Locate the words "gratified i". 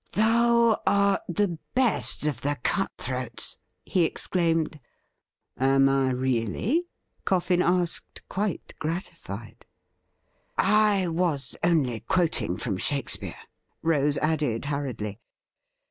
8.79-11.07